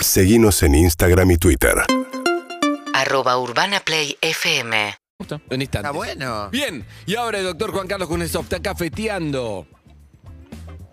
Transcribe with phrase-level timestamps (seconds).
[0.00, 1.74] Seguimos en Instagram y Twitter.
[2.94, 4.94] Arroba Urbana Play FM.
[5.50, 5.74] En instantes.
[5.74, 6.48] Está bueno.
[6.50, 9.66] Bien, y ahora el doctor Juan Carlos Kunesov está cafeteando.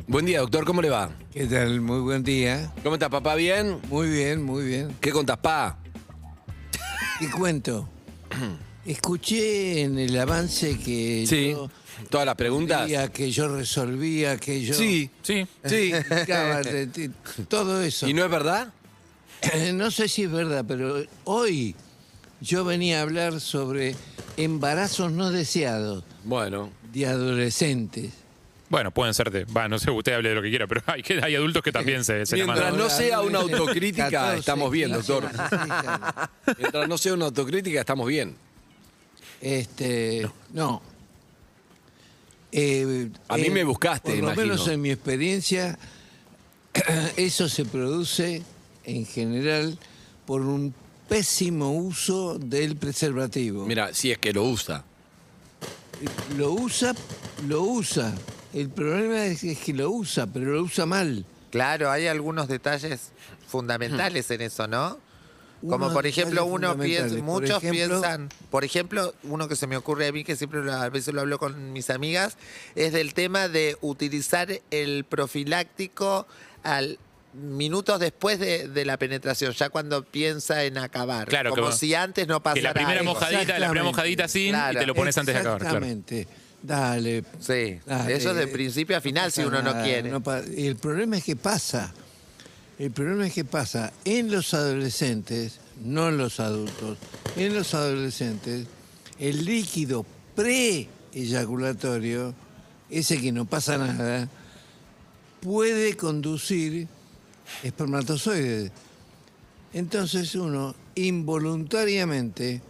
[0.08, 1.12] Buen día, doctor, ¿cómo le va?
[1.32, 1.82] ¿Qué tal?
[1.82, 2.72] Muy buen día.
[2.84, 3.36] ¿Cómo está, papá?
[3.36, 3.80] ¿Bien?
[3.90, 4.96] Muy bien, muy bien.
[5.00, 5.78] ¿Qué contás, pa?
[7.20, 7.88] ¿Qué cuento?
[8.86, 11.52] Escuché en el avance que Sí.
[11.52, 11.70] yo
[12.10, 12.86] ¿Todas las preguntas?
[12.86, 15.94] veía, que yo resolvía, que yo Sí, sí, sí.
[15.94, 16.62] explicaba,
[17.48, 18.08] todo eso.
[18.08, 18.74] ¿Y no es verdad?
[19.74, 21.76] No sé si es verdad, pero hoy
[22.42, 23.96] yo venía a hablar sobre
[24.38, 28.12] embarazos no deseados Bueno, de adolescentes.
[28.70, 29.46] Bueno, pueden ser de.
[29.46, 31.72] Va, no sé, usted hable de lo que quiera, pero hay, que- hay adultos que
[31.72, 35.32] también se, se Mientras no sea una autocrítica, 14, estamos bien, 15, doctor.
[35.32, 36.30] 16 años.
[36.58, 38.36] Mientras no sea una autocrítica, estamos bien.
[39.40, 40.82] Este, no.
[42.52, 44.44] Eh, A mí me buscaste, Por lo imagino.
[44.54, 45.78] menos en mi experiencia,
[47.18, 48.42] eso se produce
[48.86, 49.78] en general
[50.26, 50.74] por un
[51.10, 53.66] pésimo uso del preservativo.
[53.66, 54.84] Mira, si es que lo usa.
[56.38, 56.94] Lo usa,
[57.48, 58.14] lo usa.
[58.54, 61.26] El problema es, es que lo usa, pero lo usa mal.
[61.52, 63.12] Claro, hay algunos detalles
[63.48, 64.98] fundamentales en eso, ¿no?
[65.68, 67.16] Como por ejemplo, uno piensa.
[67.16, 70.64] Por muchos ejemplo- piensan, por ejemplo, uno que se me ocurre a mí, que siempre
[70.64, 72.38] lo- a veces lo hablo con mis amigas,
[72.76, 76.28] es del tema de utilizar el profiláctico
[76.64, 77.00] al
[77.36, 81.28] minutos después de, de la penetración, ya cuando piensa en acabar.
[81.28, 83.14] Claro, como como si antes no pasara Que la primera algo.
[83.14, 84.78] mojadita, la primera mojadita sin Claro.
[84.78, 85.60] y te lo pones antes de acabar.
[85.62, 85.78] Claro.
[85.78, 86.28] Exactamente.
[86.64, 87.24] Dale.
[87.40, 88.16] Sí, dale.
[88.16, 90.10] eso es de principio a final si uno no quiere.
[90.10, 90.24] no
[90.58, 91.94] el problema es que pasa.
[92.80, 96.98] El problema es que pasa en los adolescentes, no en los adultos.
[97.38, 98.66] En los adolescentes,
[99.20, 100.06] el líquido
[100.36, 102.34] pre-eyaculatorio,
[102.90, 104.28] ese que no pasa nada,
[105.42, 106.88] puede conducir
[107.64, 108.72] espermatozoides.
[109.74, 112.62] Entonces uno involuntariamente,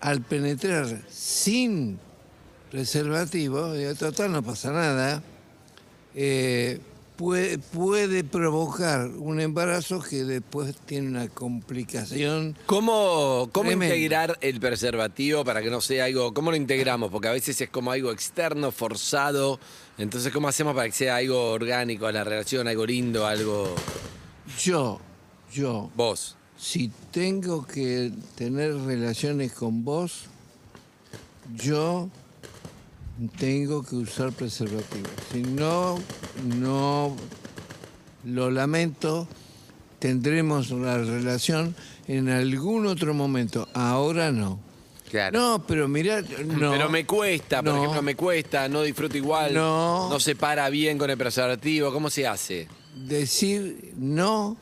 [0.00, 1.98] al penetrar sin
[2.70, 5.22] preservativo, total no pasa nada,
[6.14, 6.80] eh,
[7.16, 12.56] puede, puede provocar un embarazo que después tiene una complicación.
[12.66, 17.10] ¿Cómo, cómo integrar el preservativo para que no sea algo, cómo lo integramos?
[17.10, 19.60] Porque a veces es como algo externo, forzado.
[19.98, 23.74] Entonces, ¿cómo hacemos para que sea algo orgánico a la relación, algo lindo, algo
[24.58, 25.00] Yo,
[25.52, 26.36] yo, vos?
[26.56, 30.26] si tengo que tener relaciones con vos,
[31.54, 32.08] yo
[33.38, 35.06] tengo que usar preservativo.
[35.32, 35.98] Si no,
[36.58, 37.16] no
[38.24, 39.28] lo lamento,
[39.98, 41.74] tendremos la relación
[42.08, 43.68] en algún otro momento.
[43.74, 44.58] Ahora no.
[45.10, 45.38] Claro.
[45.38, 46.72] No, pero mira, no.
[46.72, 47.78] Pero me cuesta, por No.
[47.78, 50.08] ejemplo, me cuesta, no disfruto igual, No.
[50.10, 52.66] no se para bien con el preservativo, ¿cómo se hace?
[52.96, 54.56] Decir no,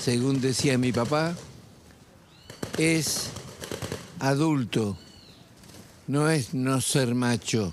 [0.00, 1.34] según decía mi papá,
[2.76, 3.28] es
[4.18, 4.96] adulto.
[6.06, 7.72] No es no ser macho,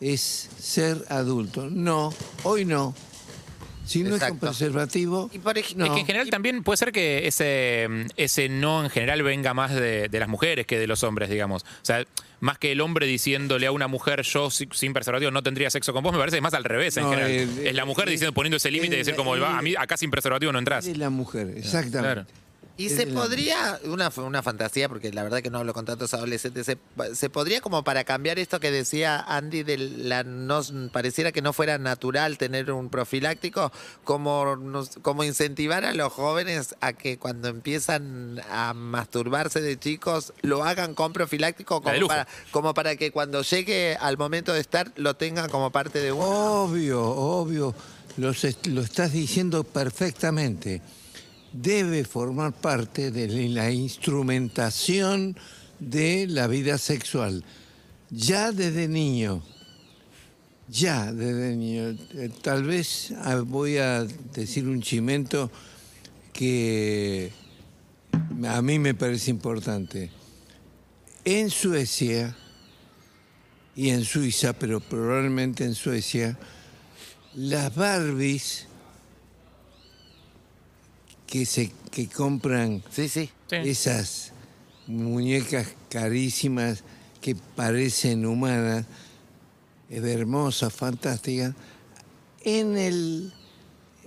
[0.00, 1.68] es ser adulto.
[1.70, 2.12] No,
[2.44, 2.94] hoy no.
[3.84, 5.84] Si no es con preservativo, Y por ej- no.
[5.86, 9.74] Es que en general también puede ser que ese, ese no en general venga más
[9.74, 11.62] de, de las mujeres que de los hombres, digamos.
[11.64, 12.04] O sea,
[12.38, 15.92] más que el hombre diciéndole a una mujer, yo si- sin preservativo no tendría sexo
[15.92, 17.30] con vos, me parece que es más al revés en No, general.
[17.32, 19.58] el- es la mujer el- diciendo, poniendo ese límite y el- decir como, el- "Va,
[19.58, 20.86] a mí acá sin preservativo no entras.
[20.86, 21.98] es la mujer, exactamente.
[22.22, 22.26] Claro.
[22.80, 25.84] Y Es se la- podría, una, una fantasía, porque la verdad que no hablo con
[25.84, 26.78] tantos adolescentes, se,
[27.14, 30.60] se podría como para cambiar esto que decía Andy, de la no,
[30.92, 33.70] pareciera que no fuera natural tener un profiláctico,
[34.04, 40.32] como, nos- como incentivar a los jóvenes a que cuando empiezan a masturbarse de chicos,
[40.42, 44.90] lo hagan con profiláctico, como para, como para que cuando llegue al momento de estar
[44.96, 46.24] lo tengan como parte de uno.
[46.64, 47.74] Obvio, obvio.
[48.16, 50.82] Los est- lo estás diciendo perfectamente.
[51.52, 55.36] Debe formar parte de la instrumentación
[55.80, 57.44] de la vida sexual.
[58.10, 59.42] Ya desde niño.
[60.68, 61.96] Ya desde niño.
[62.14, 65.50] Eh, Tal vez ah, voy a decir un chimento
[66.32, 67.32] que
[68.46, 70.10] a mí me parece importante.
[71.24, 72.36] En Suecia
[73.74, 76.38] y en Suiza, pero probablemente en Suecia,
[77.34, 78.66] las Barbies
[81.30, 83.30] que se que compran Sí, sí.
[83.50, 84.32] Esas
[84.86, 86.82] muñecas carísimas
[87.20, 88.84] que parecen humanas,
[89.90, 91.54] hermosas, fantásticas,
[92.44, 93.32] en el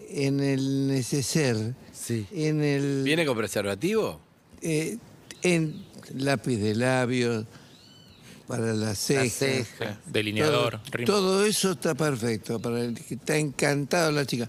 [0.09, 2.27] en el neceser, Sí.
[2.31, 4.19] en el ¿Viene con preservativo?
[4.61, 4.97] eh,
[5.41, 5.85] en
[6.15, 7.45] lápiz de labios,
[8.47, 9.33] para las cejas.
[9.33, 9.93] ceja.
[10.05, 14.47] Sí, Delineador, Todo, todo eso está perfecto, para el que está encantado la chica.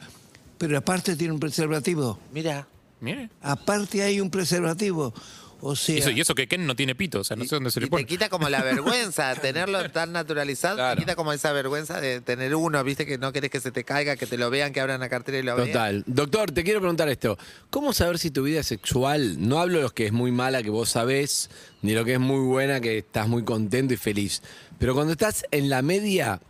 [0.67, 2.19] Pero aparte tiene un preservativo.
[2.33, 2.67] Mira.
[3.01, 3.29] Mire.
[3.43, 5.13] Aparte hay un preservativo.
[5.61, 7.55] O sea, Y eso, y eso que Ken no tiene pito, o sea, no sé
[7.57, 8.07] dónde se le Y te pone.
[8.07, 10.97] quita como la vergüenza, tenerlo tan naturalizado, Claro.
[10.97, 13.83] te quita como esa vergüenza de tener uno, viste, que no querés que se te
[13.85, 15.69] caiga, que te lo vean, que abran la cartera y lo vean.
[15.69, 16.05] Total.
[16.07, 17.39] Doctor, te quiero preguntar esto.
[17.71, 19.37] ¿Cómo saber si tu vida es sexual?
[19.47, 21.49] No hablo de los que es muy mala, que vos sabés,
[21.83, 24.43] ni lo que es muy buena, que estás muy contento y feliz.
[24.79, 26.41] Pero cuando estás en la media,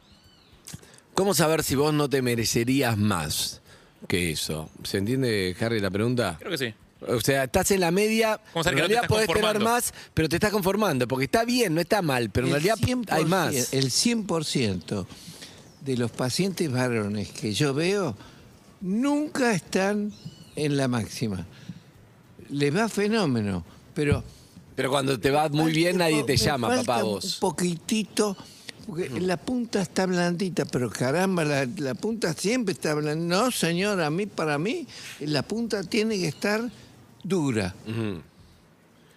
[1.15, 3.61] ¿cómo saber si vos no te merecerías más
[4.07, 4.71] que eso?
[4.83, 6.37] ¿Se entiende, Harry, la pregunta?
[6.39, 6.75] Creo que sí.
[7.07, 9.27] O sea, estás en la media, ¿Cómo en saber que no te realidad estás podés
[9.27, 9.71] tener conformando?
[9.71, 12.79] más, pero te estás conformando, porque está bien, no está mal, pero en el realidad
[12.87, 13.73] 100%, hay más.
[13.75, 15.07] El 100%
[15.83, 18.17] de los pacientes varones que yo veo
[18.81, 20.13] nunca están
[20.57, 21.47] en la máxima.
[22.49, 23.65] Les va fenómeno,
[23.95, 24.25] pero
[24.75, 27.37] Pero cuando te va muy bien, nadie te llama, papá, Un vos.
[27.41, 28.37] poquitito,
[28.87, 33.37] porque la punta está blandita, pero caramba, la, la punta siempre está blandita.
[33.37, 34.87] No, señor, a mí, para mí,
[35.21, 36.63] la punta tiene que estar
[37.23, 37.75] dura.
[37.89, 38.21] Ujú.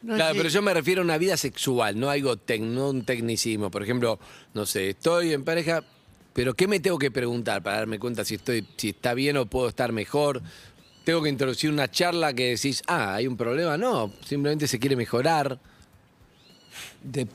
[0.03, 2.61] No Claro, es pero que- yo me refiero a una vida sexual, no algo tec-
[2.61, 3.69] no un tecnicismo.
[3.71, 4.19] Por ejemplo,
[4.53, 5.83] no sé, estoy en pareja,
[6.33, 9.47] pero ¿qué me tengo que preguntar para darme cuenta si estoy, si está bien o
[9.47, 10.41] puedo estar mejor?
[11.03, 14.95] Tengo que introducir una charla que decís, ah, hay un problema, no, simplemente se quiere
[14.95, 15.59] mejorar.
[17.03, 17.27] de-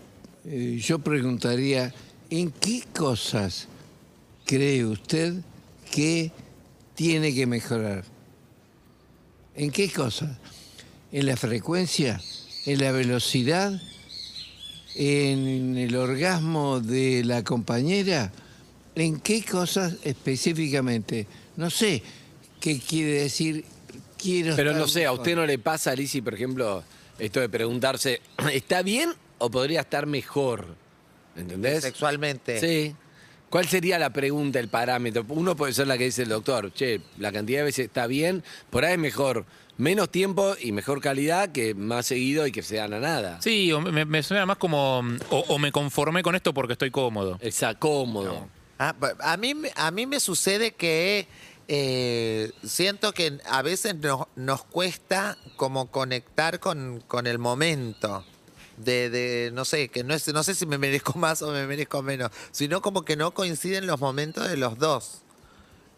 [0.45, 1.93] eh, yo preguntaría,
[2.33, 3.69] ¿en qué cosas
[4.47, 5.35] cree usted
[5.91, 6.33] que
[6.95, 8.05] tiene que mejorar?
[9.55, 10.39] ¿En qué cosas?
[11.13, 12.23] ¿En la frecuencia?
[12.65, 13.79] ¿En la velocidad?
[14.95, 18.33] ¿En el orgasmo de la compañera?
[18.95, 21.27] ¿En qué cosas específicamente?
[21.59, 22.03] No sé
[22.61, 23.67] qué quiere decir
[24.17, 26.83] quiero Pero no sé, ¿a usted no le pasa, Lizzy, por ejemplo,
[27.19, 28.23] esto de preguntarse,
[28.55, 30.82] ¿está bien o podría estar mejor?
[31.37, 31.83] ¿Entendés?
[31.83, 32.61] Sexualmente.
[32.61, 32.95] Sí.
[33.51, 35.25] ¿Cuál sería la pregunta, el parámetro?
[35.29, 38.43] Uno puede ser la que dice el doctor, che, la cantidad de veces está bien,
[38.71, 39.45] por ahí es mejor
[39.77, 43.41] menos tiempo y mejor calidad que más seguido y que se dan a nada.
[43.43, 45.03] Sí, o me, me suena más como.
[45.31, 47.39] O, o me conformé con esto porque estoy cómodo.
[47.43, 48.49] Exacto, cómodo.
[48.79, 51.29] Ah, pa- a, mí, me- a mí me sucede que
[51.69, 58.25] eh, siento que a veces nos, nos cuesta como conectar con, con el momento.
[58.77, 61.67] De, de, no sé, que no, es, no sé si me merezco más o me
[61.67, 65.23] merezco menos, sino como que no coinciden los momentos de los dos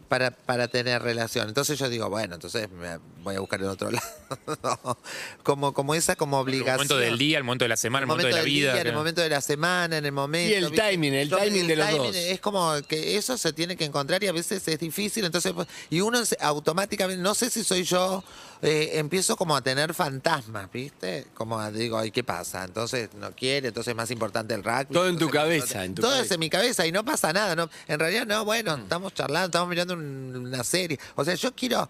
[0.07, 1.47] para, para tener relación.
[1.47, 3.89] Entonces yo digo, bueno, entonces me voy a buscar en otro
[4.61, 4.97] lado.
[5.43, 6.75] como, como esa como El obligación.
[6.77, 8.71] momento del día, el momento de la semana, el el momento de la del vida.
[8.73, 10.51] día, en el momento de la semana, en el momento.
[10.51, 10.89] Y el ¿viste?
[10.89, 12.15] timing, el Yo- timing de los dos.
[12.15, 15.25] Es como que eso se tiene que encontrar y a veces es difícil.
[15.25, 18.23] Entonces, pues, y uno se- automáticamente, no sé si soy yo,
[18.61, 21.27] eh, empiezo como a tener fantasmas, ¿viste?
[21.33, 22.63] Como a- digo, ay, ¿qué pasa?
[22.63, 24.93] Entonces no quiere, entonces es más importante el rugby.
[24.93, 26.25] Todo en tu cabeza, en tu Todo cabeza.
[26.25, 27.55] es en mi cabeza y no pasa nada.
[27.55, 28.81] No, en realidad, no, bueno, Mm.
[28.81, 30.99] estamos charlando, estamos mirando una serie.
[31.15, 31.87] O sea, yo quiero.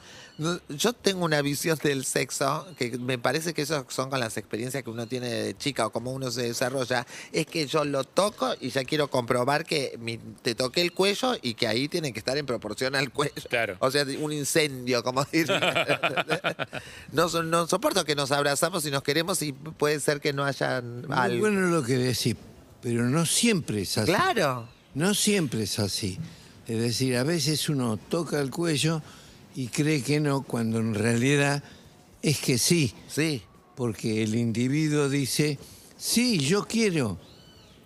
[0.70, 4.84] Yo tengo una visión del sexo que me parece que eso son con las experiencias
[4.84, 7.06] que uno tiene de chica o cómo uno se desarrolla.
[7.32, 11.36] Es que yo lo toco y ya quiero comprobar que mi- te toqué el cuello
[11.42, 13.34] y que ahí tiene que estar en proporción al cuello.
[13.50, 13.78] Claro.
[13.80, 15.56] O sea, un incendio, como diría.
[17.12, 20.82] no, no soporto que nos abrazamos y nos queremos y puede ser que no haya
[20.82, 21.40] Muy algo.
[21.40, 22.36] bueno lo que decís,
[22.82, 24.12] pero no siempre es así.
[24.12, 24.68] Claro.
[24.94, 26.18] No siempre es así.
[26.68, 29.02] Es decir, a veces uno toca el cuello
[29.56, 31.64] y cree que no, cuando en realidad
[32.22, 33.42] es que sí, Sí.
[33.76, 35.60] porque el individuo dice,
[35.98, 37.20] sí, yo quiero,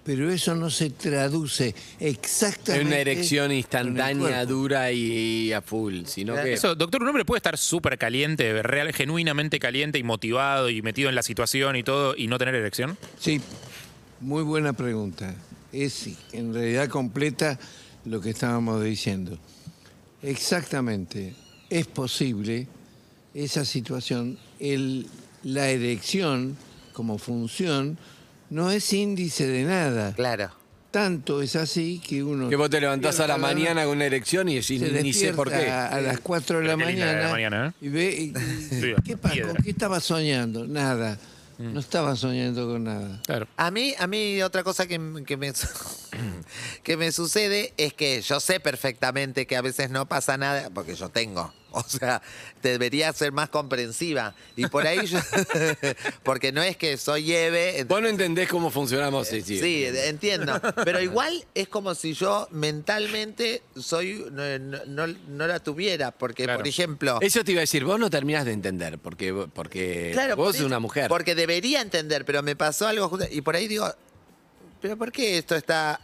[0.06, 2.88] pero eso no se traduce exactamente.
[2.88, 6.54] una erección instantánea, dura y a full, sino que...
[6.54, 11.10] Eso, doctor, un hombre puede estar súper caliente, real, genuinamente caliente y motivado y metido
[11.10, 12.98] en la situación y todo y no tener erección.
[13.20, 13.42] Sí,
[14.22, 15.36] muy buena pregunta.
[15.72, 17.60] Es en realidad completa
[18.10, 19.38] lo que estábamos diciendo.
[20.22, 21.34] Exactamente,
[21.70, 22.68] es posible
[23.34, 24.38] esa situación.
[24.60, 25.08] El,
[25.44, 26.58] la erección
[26.94, 27.98] como función
[28.50, 30.13] no es índice de nada.
[30.16, 30.51] Claro.
[30.92, 32.50] Tanto es así que uno...
[32.50, 35.34] Que vos te levantás a la mañana con una erección y decís, se ni sé
[35.34, 35.58] por qué.
[35.58, 37.86] despierta a las 4 de la mañana, la mañana, ¿eh?
[37.86, 38.34] y ve y- y-
[38.82, 39.42] Sí, ¿qué pasa?
[39.44, 40.68] ¿Con qué estaba soñando?
[40.68, 41.20] Nada.
[41.60, 43.22] No estaba soñando con nada.
[43.25, 43.46] Claro.
[43.58, 44.98] A mí, a mí otra cosa que,
[45.28, 45.51] que me,
[46.84, 50.96] que me sucede es que yo sé perfectamente que a veces no pasa nada, porque
[50.96, 51.54] yo tengo.
[51.72, 52.20] O sea,
[52.64, 54.34] debería ser más comprensiva.
[54.56, 55.20] Y por ahí yo,
[56.24, 57.84] porque no es que soy Eve.
[57.88, 59.60] Vos no entendés cómo funcionamos, sí, sí.
[59.60, 60.60] Sí, entiendo.
[60.84, 66.10] Pero igual es como si yo mentalmente soy no, no- no- no la tuviera.
[66.10, 66.58] Porque, Claro.
[66.58, 67.20] por ejemplo.
[67.22, 70.66] Eso te iba a decir, vos no terminás de entender, porque, porque Claro, vos sos
[70.66, 71.08] una mujer.
[71.08, 73.28] Porque debería entender, pero me pasó algo justo.
[73.30, 73.88] Y por ahí digo,
[74.82, 76.02] ¿pero por qué esto está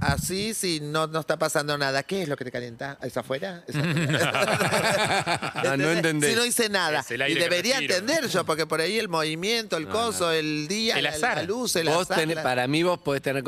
[0.00, 2.96] Así, si no, no está pasando nada, ¿qué es lo que te calienta?
[3.02, 3.62] ¿Es afuera?
[3.66, 5.52] ¿Es afuera?
[5.64, 6.30] No, no entendés.
[6.30, 7.04] Si no hice nada.
[7.28, 11.10] Y debería entender yo, porque por ahí el movimiento, el coso, el día, El la,
[11.10, 11.36] azar.
[11.36, 13.42] la luz, el Vos azar, tenés- la- para mí vos podés tener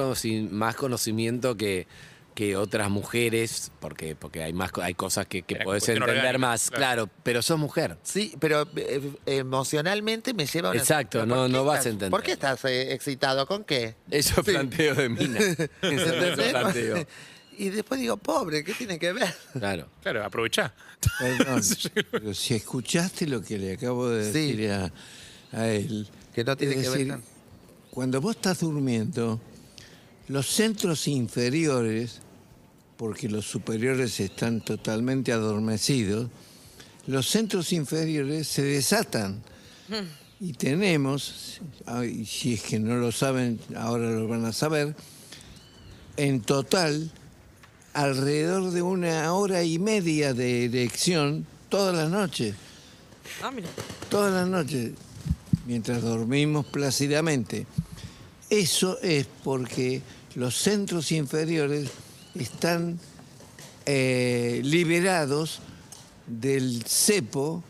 [0.51, 1.87] más conocimiento que,
[2.35, 6.39] que otras mujeres, porque, porque hay más hay cosas que, que Era podés entender orgánica,
[6.39, 7.07] más, claro.
[7.07, 7.11] claro.
[7.23, 7.99] pero sos mujer.
[8.03, 10.81] Sí, pero eh, emocionalmente me lleva a una...
[10.81, 12.11] Exacto, ¿Pero no- no vas a entender.
[12.11, 13.47] ¿Por qué estás eh, excitado?
[13.47, 13.95] ¿Con qué?
[14.11, 15.39] Eso es planteo de mina.
[15.41, 17.07] Eso es planteo.
[17.59, 19.33] Y después digo, pobre, ¿qué tiene que ver?
[19.53, 19.87] Claro.
[20.03, 20.73] Claro, aprovechá.
[21.19, 21.61] Perdón,
[22.11, 24.53] pero si escuchaste lo que le acabo de Sí.
[24.57, 24.91] decir a,
[25.53, 26.09] a él.
[26.35, 27.23] Que no tiene es que ver decir, con-
[27.91, 29.39] Cuando vos estás durmiendo,
[30.33, 32.21] los centros inferiores,
[32.97, 36.31] porque los superiores están totalmente adormecidos,
[37.07, 39.43] los centros inferiores se desatan.
[40.41, 41.61] Y tenemos,
[42.25, 44.97] si es que no lo saben, ahora lo van a saber,
[46.17, 47.11] en total
[47.93, 52.55] alrededor de una hora y media de erección todas las noches.
[53.43, 53.69] Ah, mira.
[54.09, 54.93] Todas las noches,
[55.67, 57.67] mientras dormimos plácidamente.
[58.49, 60.01] Eso es porque
[60.35, 61.91] los centros inferiores
[62.35, 62.99] están
[63.87, 65.61] eh, liberados
[66.27, 67.63] del cepo,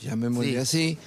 [0.00, 0.98] llamémosle así,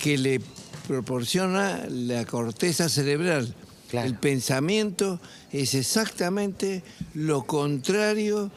[0.00, 0.40] que le
[0.86, 3.54] proporciona la corteza cerebral.
[3.88, 4.08] Claro.
[4.08, 5.20] El pensamiento
[5.52, 6.82] es exactamente
[7.14, 8.50] lo contrario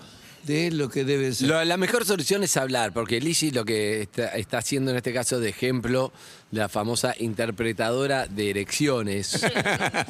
[0.44, 1.48] de lo que debe ser.
[1.48, 5.14] Lo- la mejor solución es hablar, porque Lizzie lo que está, está haciendo en este
[5.14, 6.12] caso de ejemplo,
[6.52, 9.28] la famosa interpretadora de erecciones,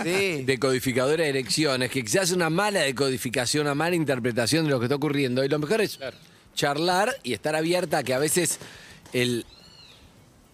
[0.03, 0.43] Sí.
[0.45, 4.86] decodificadora de erecciones, que se hace una mala decodificación, una mala interpretación de lo que
[4.86, 5.43] está ocurriendo.
[5.43, 6.00] Y lo mejor es
[6.55, 8.59] charlar y estar abierta a que a veces
[9.13, 9.45] el,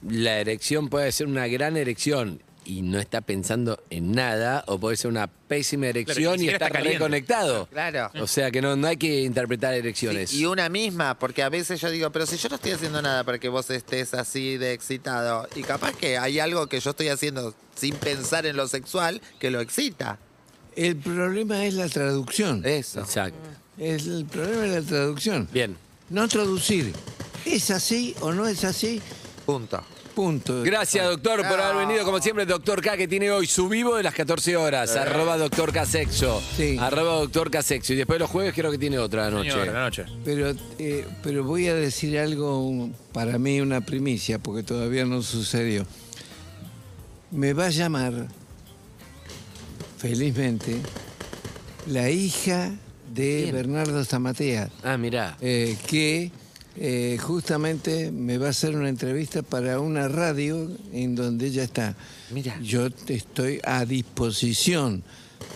[0.07, 4.97] la erección puede ser una gran erección y no está pensando en nada, o puede
[4.97, 6.97] ser una pésima erección y está, está caliente.
[6.97, 7.67] reconectado.
[7.67, 8.11] Claro.
[8.19, 10.31] O sea que no, no hay que interpretar erecciones.
[10.31, 13.01] Sí, y una misma, porque a veces yo digo, pero si yo no estoy haciendo
[13.01, 16.89] nada para que vos estés así de excitado, y capaz que hay algo que yo
[16.89, 20.17] estoy haciendo sin pensar en lo sexual que lo excita.
[20.75, 22.61] El problema es la traducción.
[22.65, 22.99] Eso.
[22.99, 23.37] Exacto.
[23.77, 25.47] Es el problema es la traducción.
[25.51, 25.77] Bien.
[26.09, 26.93] No traducir.
[27.45, 29.01] ¿Es así o no es así?
[29.45, 29.83] Punto.
[30.15, 30.63] Punto.
[30.63, 32.05] Gracias, doctor, por haber venido.
[32.05, 34.95] Como siempre, doctor K, que tiene hoy su vivo de las 14 horas.
[34.95, 36.41] Arroba doctor K Sexo.
[36.55, 36.77] Sí.
[36.79, 37.91] Arroba doctor K Sexo.
[37.93, 39.51] Y después los jueves creo que tiene otra noche.
[39.51, 40.05] Señor, la noche.
[40.23, 45.85] Pero, eh, pero voy a decir algo, para mí una primicia, porque todavía no sucedió.
[47.31, 48.27] Me va a llamar,
[49.97, 50.77] felizmente,
[51.87, 52.71] la hija
[53.13, 55.37] de Bernardo Zamatea, Ah, mirá.
[55.41, 56.31] eh, que
[56.77, 61.95] eh, justamente me va a hacer una entrevista para una radio en donde ella está.
[62.31, 62.57] Mira.
[62.61, 65.03] Yo estoy a disposición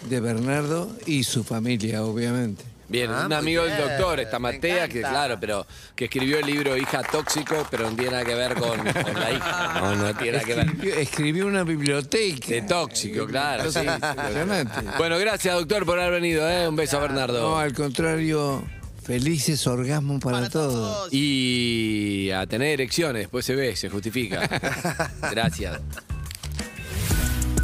[0.09, 2.63] de Bernardo y su familia, obviamente.
[2.87, 6.75] Bien, Ah, un amigo del doctor, está Matea, que claro, pero que escribió el libro
[6.75, 9.79] Hija Tóxico, pero no tiene nada que ver con, con la hija.
[9.79, 10.65] No, no tiene nada que ver.
[10.65, 12.47] Escribió, escribió una biblioteca.
[12.47, 13.71] De tóxico, claro.
[13.71, 14.85] sí, sí.
[14.97, 16.49] Bueno, gracias, doctor, por haber venido.
[16.49, 16.67] ¿eh?
[16.67, 17.39] Un beso a Bernardo.
[17.39, 18.63] No, al contrario,
[19.09, 21.11] felices orgasmos para, todos.
[21.11, 24.47] Y a tener erecciones, después se ve, se justifica.
[25.31, 25.81] Gracias.